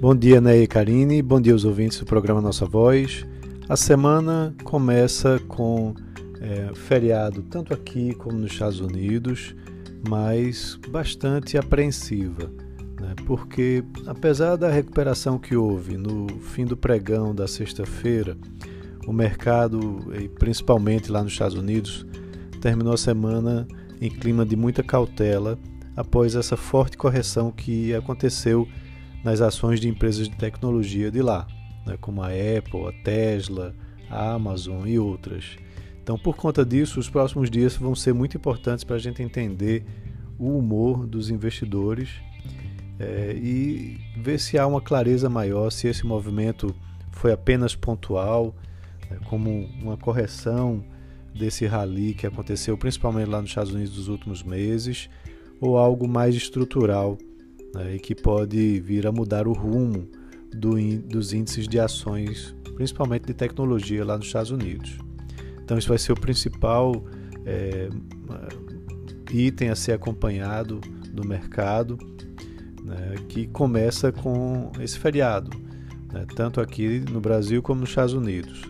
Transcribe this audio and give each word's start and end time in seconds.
Bom 0.00 0.14
dia, 0.14 0.40
Ney 0.40 0.62
e 0.62 0.66
Karine. 0.68 1.20
Bom 1.20 1.40
dia 1.40 1.52
aos 1.52 1.64
ouvintes 1.64 1.98
do 1.98 2.06
programa 2.06 2.40
Nossa 2.40 2.64
Voz. 2.64 3.26
A 3.68 3.76
semana 3.76 4.54
começa 4.62 5.40
com 5.48 5.92
é, 6.40 6.72
feriado 6.72 7.42
tanto 7.42 7.74
aqui 7.74 8.14
como 8.14 8.38
nos 8.38 8.52
Estados 8.52 8.78
Unidos, 8.78 9.56
mas 10.08 10.78
bastante 10.88 11.58
apreensiva, 11.58 12.48
né? 13.00 13.16
porque 13.26 13.82
apesar 14.06 14.54
da 14.54 14.70
recuperação 14.70 15.36
que 15.36 15.56
houve 15.56 15.96
no 15.96 16.28
fim 16.42 16.64
do 16.64 16.76
pregão 16.76 17.34
da 17.34 17.48
sexta-feira, 17.48 18.38
o 19.04 19.12
mercado, 19.12 19.98
principalmente 20.38 21.10
lá 21.10 21.24
nos 21.24 21.32
Estados 21.32 21.56
Unidos, 21.56 22.06
terminou 22.60 22.92
a 22.92 22.98
semana 22.98 23.66
em 24.00 24.08
clima 24.08 24.46
de 24.46 24.54
muita 24.54 24.80
cautela 24.80 25.58
após 25.96 26.36
essa 26.36 26.56
forte 26.56 26.96
correção 26.96 27.50
que 27.50 27.92
aconteceu 27.92 28.68
nas 29.28 29.42
ações 29.42 29.78
de 29.78 29.88
empresas 29.88 30.26
de 30.26 30.36
tecnologia 30.36 31.10
de 31.10 31.20
lá, 31.20 31.46
né, 31.86 31.98
como 32.00 32.22
a 32.22 32.28
Apple, 32.28 32.86
a 32.88 32.92
Tesla, 33.04 33.74
a 34.08 34.32
Amazon 34.32 34.86
e 34.86 34.98
outras. 34.98 35.58
Então, 36.02 36.18
por 36.18 36.34
conta 36.34 36.64
disso, 36.64 36.98
os 36.98 37.10
próximos 37.10 37.50
dias 37.50 37.76
vão 37.76 37.94
ser 37.94 38.14
muito 38.14 38.38
importantes 38.38 38.84
para 38.84 38.96
a 38.96 38.98
gente 38.98 39.22
entender 39.22 39.84
o 40.38 40.56
humor 40.56 41.06
dos 41.06 41.28
investidores 41.28 42.08
é, 42.98 43.34
e 43.36 43.98
ver 44.16 44.40
se 44.40 44.56
há 44.56 44.66
uma 44.66 44.80
clareza 44.80 45.28
maior, 45.28 45.70
se 45.70 45.88
esse 45.88 46.06
movimento 46.06 46.74
foi 47.12 47.30
apenas 47.30 47.74
pontual, 47.74 48.54
né, 49.10 49.18
como 49.26 49.68
uma 49.82 49.98
correção 49.98 50.82
desse 51.34 51.66
rally 51.66 52.14
que 52.14 52.26
aconteceu 52.26 52.78
principalmente 52.78 53.28
lá 53.28 53.42
nos 53.42 53.50
Estados 53.50 53.74
Unidos 53.74 53.94
nos 53.98 54.08
últimos 54.08 54.42
meses, 54.42 55.10
ou 55.60 55.76
algo 55.76 56.08
mais 56.08 56.34
estrutural 56.34 57.18
né, 57.74 57.96
e 57.96 57.98
que 57.98 58.14
pode 58.14 58.80
vir 58.80 59.06
a 59.06 59.12
mudar 59.12 59.46
o 59.46 59.52
rumo 59.52 60.08
do, 60.54 60.76
dos 61.06 61.32
índices 61.32 61.68
de 61.68 61.78
ações, 61.78 62.54
principalmente 62.74 63.26
de 63.26 63.34
tecnologia 63.34 64.04
lá 64.04 64.16
nos 64.16 64.26
Estados 64.26 64.50
Unidos. 64.50 64.98
Então, 65.62 65.76
isso 65.76 65.88
vai 65.88 65.98
ser 65.98 66.12
o 66.12 66.20
principal 66.20 67.04
é, 67.44 67.88
item 69.30 69.70
a 69.70 69.74
ser 69.74 69.92
acompanhado 69.92 70.80
do 71.12 71.26
mercado, 71.26 71.98
né, 72.82 73.16
que 73.28 73.46
começa 73.48 74.10
com 74.10 74.72
esse 74.80 74.98
feriado, 74.98 75.50
né, 76.12 76.24
tanto 76.34 76.60
aqui 76.60 77.04
no 77.10 77.20
Brasil 77.20 77.62
como 77.62 77.80
nos 77.80 77.90
Estados 77.90 78.14
Unidos. 78.14 78.62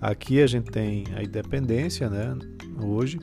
Aqui 0.00 0.42
a 0.42 0.46
gente 0.46 0.70
tem 0.70 1.04
a 1.16 1.22
independência 1.22 2.10
né, 2.10 2.36
hoje 2.80 3.18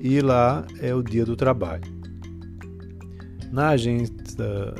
e 0.00 0.20
lá 0.20 0.66
é 0.80 0.94
o 0.94 1.02
dia 1.02 1.24
do 1.24 1.36
trabalho. 1.36 1.95
Na 3.50 3.68
agenda 3.68 4.10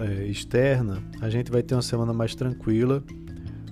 é, 0.01 0.27
externa, 0.27 1.03
a 1.21 1.31
gente 1.31 1.51
vai 1.51 1.63
ter 1.63 1.75
uma 1.75 1.83
semana 1.83 2.13
mais 2.13 2.35
tranquila, 2.35 3.03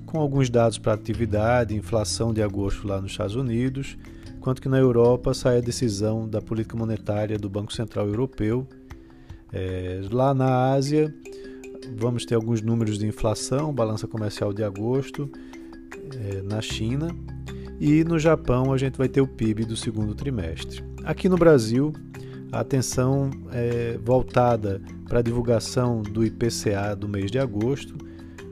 com 0.07 0.19
alguns 0.19 0.49
dados 0.49 0.79
para 0.79 0.95
atividade, 0.95 1.75
inflação 1.75 2.33
de 2.33 2.43
agosto 2.43 2.87
lá 2.87 3.01
nos 3.01 3.11
Estados 3.11 3.35
Unidos, 3.35 3.99
enquanto 4.37 4.63
que 4.63 4.69
na 4.69 4.79
Europa 4.79 5.35
sai 5.35 5.59
a 5.59 5.61
decisão 5.61 6.29
da 6.29 6.41
política 6.41 6.77
monetária 6.77 7.39
do 7.39 7.49
Banco 7.49 7.73
Central 7.73 8.07
Europeu. 8.07 8.67
É, 9.53 10.01
lá 10.11 10.33
na 10.33 10.73
Ásia, 10.73 11.15
vamos 11.97 12.25
ter 12.25 12.35
alguns 12.35 12.63
números 12.63 12.99
de 12.99 13.07
inflação, 13.07 13.73
balança 13.73 14.07
comercial 14.07 14.53
de 14.53 14.63
agosto 14.63 15.31
é, 16.13 16.43
na 16.43 16.61
China. 16.61 17.09
E 17.81 18.05
no 18.05 18.19
Japão, 18.19 18.73
a 18.73 18.79
gente 18.79 18.97
vai 18.97 19.09
ter 19.09 19.21
o 19.21 19.27
PIB 19.27 19.65
do 19.65 19.77
segundo 19.77 20.15
trimestre. 20.15 20.85
Aqui 21.03 21.29
no 21.29 21.37
Brasil, 21.37 21.93
a 22.55 22.61
atenção 22.61 23.31
é 23.51 23.99
voltada 24.05 24.81
para 25.09 25.19
a 25.19 25.23
divulgação 25.23 26.03
do 26.03 26.25
IPCA 26.25 26.95
do 26.97 27.09
mês 27.09 27.29
de 27.29 27.39
agosto, 27.39 27.97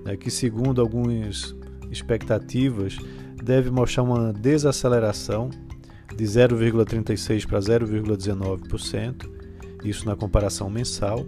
né, 0.04 0.16
que, 0.16 0.28
segundo 0.28 0.80
algumas 0.80 1.54
expectativas, 1.88 2.98
deve 3.42 3.70
mostrar 3.70 4.02
uma 4.02 4.32
desaceleração 4.32 5.50
de 6.16 6.24
0,36% 6.24 7.46
para 7.46 7.60
0,19%, 7.60 9.30
isso 9.84 10.04
na 10.04 10.16
comparação 10.16 10.68
mensal. 10.68 11.24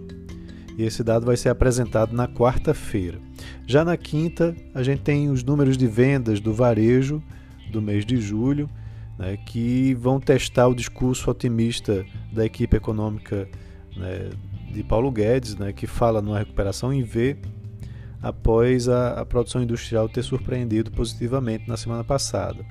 E 0.77 0.83
esse 0.83 1.01
dado 1.01 1.25
vai 1.25 1.37
ser 1.37 1.47
apresentado 1.47 2.13
na 2.13 2.27
quarta-feira. 2.27 3.19
Já 3.65 3.85
na 3.85 3.95
quinta, 3.95 4.53
a 4.73 4.83
gente 4.83 5.01
tem 5.01 5.29
os 5.29 5.41
números 5.41 5.77
de 5.77 5.87
vendas 5.87 6.41
do 6.41 6.53
varejo 6.53 7.23
do 7.71 7.81
mês 7.81 8.05
de 8.05 8.17
julho 8.17 8.69
né, 9.17 9.37
que 9.37 9.93
vão 9.95 10.19
testar 10.19 10.67
o 10.67 10.75
discurso 10.75 11.29
otimista 11.31 12.05
da 12.31 12.45
equipe 12.45 12.75
econômica 12.75 13.47
né, 13.95 14.29
de 14.71 14.83
Paulo 14.83 15.11
Guedes, 15.11 15.55
né, 15.55 15.71
que 15.71 15.87
fala 15.87 16.21
numa 16.21 16.39
recuperação 16.39 16.93
em 16.93 17.03
V 17.03 17.37
após 18.21 18.89
a, 18.89 19.21
a, 19.21 19.25
produção 19.25 19.61
industrial 19.61 20.09
ter 20.09 20.23
surpreendido 20.23 20.91
positivamente 20.91 21.67
na 21.67 21.77
semana 21.77 22.03
passada. 22.03 22.65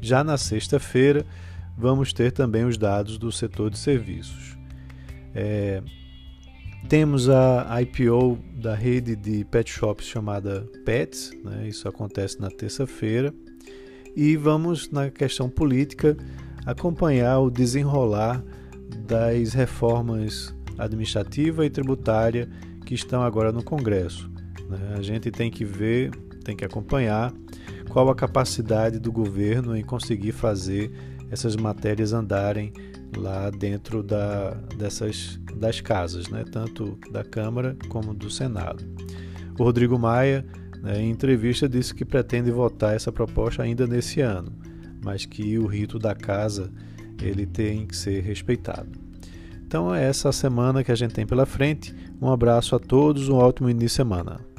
Já 0.00 0.22
na 0.22 0.36
sexta-feira, 0.36 1.24
vamos 1.76 2.12
ter 2.12 2.32
também 2.32 2.64
os 2.64 2.76
dados 2.76 3.18
do 3.18 3.32
setor 3.32 3.70
de 3.70 3.78
serviços. 3.78 4.58
É, 5.34 5.82
temos 6.88 7.28
a 7.28 7.80
IPO 7.82 8.38
da 8.54 8.74
rede 8.74 9.16
de 9.16 9.44
pet 9.44 9.70
shops 9.70 10.06
chamada 10.06 10.66
Pets, 10.84 11.32
né, 11.44 11.66
isso 11.66 11.88
acontece 11.88 12.40
na 12.40 12.50
terça-feira 12.50 13.34
e 14.16 14.36
vamos, 14.36 14.90
na 14.90 15.10
questão 15.10 15.48
política, 15.48 16.16
acompanhar 16.66 17.38
o 17.40 17.50
desenrolar 17.50 18.42
das 19.06 19.52
reformas 19.52 20.54
administrativa 20.78 21.64
e 21.64 21.70
tributária 21.70 22.48
que 22.84 22.94
estão 22.94 23.22
agora 23.22 23.52
no 23.52 23.62
Congresso. 23.62 24.30
Né? 24.68 24.94
A 24.96 25.02
gente 25.02 25.30
tem 25.30 25.50
que 25.50 25.64
ver, 25.64 26.10
tem 26.44 26.56
que 26.56 26.64
acompanhar 26.64 27.32
qual 27.88 28.08
a 28.08 28.14
capacidade 28.14 28.98
do 28.98 29.12
governo 29.12 29.76
em 29.76 29.82
conseguir 29.82 30.32
fazer 30.32 30.90
essas 31.30 31.56
matérias 31.56 32.12
andarem 32.12 32.72
lá 33.16 33.50
dentro 33.50 34.02
da, 34.02 34.50
dessas 34.76 35.38
das 35.56 35.80
casas, 35.80 36.28
né? 36.28 36.44
tanto 36.50 36.98
da 37.10 37.24
Câmara 37.24 37.76
como 37.88 38.14
do 38.14 38.30
Senado. 38.30 38.84
O 39.58 39.64
Rodrigo 39.64 39.98
Maia 39.98 40.44
né, 40.82 41.00
em 41.00 41.10
entrevista 41.10 41.68
disse 41.68 41.94
que 41.94 42.04
pretende 42.04 42.50
votar 42.50 42.94
essa 42.94 43.12
proposta 43.12 43.62
ainda 43.62 43.86
nesse 43.86 44.20
ano, 44.20 44.52
mas 45.02 45.24
que 45.24 45.58
o 45.58 45.66
rito 45.66 45.98
da 45.98 46.14
casa 46.14 46.70
ele 47.20 47.46
tem 47.46 47.86
que 47.86 47.96
ser 47.96 48.22
respeitado. 48.22 48.90
Então 49.66 49.94
é 49.94 50.04
essa 50.04 50.32
semana 50.32 50.82
que 50.82 50.90
a 50.90 50.96
gente 50.96 51.14
tem 51.14 51.26
pela 51.26 51.46
frente. 51.46 51.94
Um 52.20 52.28
abraço 52.28 52.74
a 52.74 52.78
todos, 52.78 53.28
um 53.28 53.36
ótimo 53.36 53.70
início 53.70 53.88
de 53.88 53.94
semana. 53.94 54.49